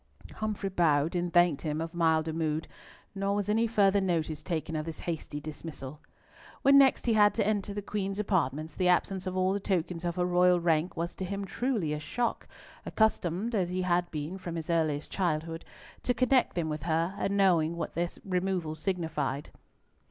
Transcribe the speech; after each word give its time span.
Humfrey 0.37 0.69
bowed, 0.69 1.15
and 1.15 1.31
thanked 1.31 1.61
"him 1.61 1.79
of 1.79 1.93
milder 1.93 2.33
mood," 2.33 2.67
nor 3.13 3.35
was 3.35 3.49
any 3.49 3.67
further 3.67 4.01
notice 4.01 4.41
taken 4.41 4.75
of 4.75 4.83
this 4.83 4.97
hasty 5.01 5.39
dismissal. 5.39 5.99
When 6.63 6.79
next 6.79 7.05
he 7.05 7.13
had 7.13 7.35
to 7.35 7.45
enter 7.45 7.71
the 7.71 7.83
Queen's 7.83 8.17
apartments, 8.17 8.73
the 8.73 8.87
absence 8.87 9.27
of 9.27 9.37
all 9.37 9.53
the 9.53 9.59
tokens 9.59 10.03
of 10.03 10.15
her 10.15 10.25
royal 10.25 10.59
rank 10.59 10.97
was 10.97 11.13
to 11.13 11.23
him 11.23 11.45
truly 11.45 11.93
a 11.93 11.99
shock, 11.99 12.47
accustomed 12.83 13.53
as 13.53 13.69
he 13.69 13.83
had 13.83 14.09
been, 14.09 14.39
from 14.39 14.55
his 14.55 14.71
earliest 14.71 15.11
childhood, 15.11 15.63
to 16.01 16.15
connect 16.15 16.55
them 16.55 16.67
with 16.67 16.81
her, 16.81 17.13
and 17.19 17.37
knowing 17.37 17.75
what 17.77 17.93
their 17.93 18.09
removal 18.25 18.73
signified. 18.73 19.51